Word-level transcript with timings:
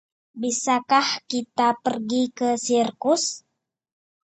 Bisakah 0.41 1.09
kita 1.29 1.67
pergi 1.85 2.21
ke 2.37 2.49
sirkus? 2.63 3.23